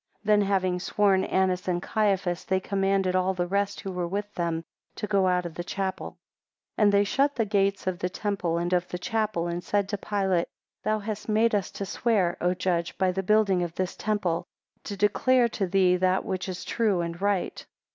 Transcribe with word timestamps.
5 0.21 0.25
Then 0.25 0.41
having 0.41 0.79
sworn 0.79 1.23
Annas 1.25 1.67
and 1.67 1.79
Caiaphas, 1.79 2.43
they 2.43 2.59
commanded 2.59 3.15
all 3.15 3.35
the 3.35 3.45
rest 3.45 3.81
who 3.81 3.91
were 3.91 4.07
with 4.07 4.33
them 4.33 4.63
to 4.95 5.05
go 5.05 5.27
out 5.27 5.45
of 5.45 5.53
the 5.53 5.63
chapel. 5.63 6.13
6 6.71 6.73
And 6.79 6.91
they 6.91 7.03
shut 7.03 7.35
the 7.35 7.45
gates 7.45 7.85
of 7.85 7.99
the 7.99 8.09
temple 8.09 8.57
and 8.57 8.73
of 8.73 8.87
the 8.87 8.97
chapel, 8.97 9.47
and 9.47 9.63
said 9.63 9.87
to 9.89 9.99
Pilate, 9.99 10.47
Thou 10.83 10.97
hast 10.97 11.29
made 11.29 11.53
us 11.53 11.69
to 11.73 11.85
swear, 11.85 12.35
O 12.41 12.55
judge, 12.55 12.97
by 12.97 13.11
the 13.11 13.21
building 13.21 13.61
of 13.61 13.75
this 13.75 13.95
temple, 13.95 14.47
to 14.85 14.97
declare 14.97 15.47
to 15.49 15.67
thee 15.67 15.97
that 15.97 16.25
which 16.25 16.49
is 16.49 16.65
true 16.65 17.01
and 17.01 17.21
right. 17.21 17.63